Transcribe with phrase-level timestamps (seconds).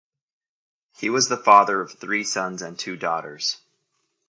[0.97, 3.57] He was the father of three sons and two daughters.